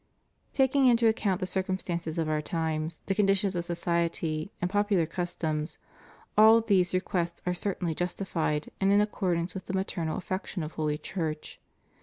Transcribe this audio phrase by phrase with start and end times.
[0.51, 5.77] Taking into account the circumstances of our times, the conditions of society, and popular customs,
[6.35, 10.71] all these re quests are certainly justified and in accordance with the maternal affection of
[10.71, 11.59] Holy Church.